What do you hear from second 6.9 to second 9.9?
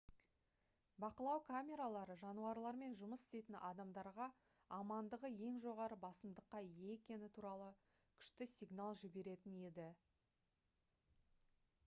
екені туралы күшті сигнал жіберетін еді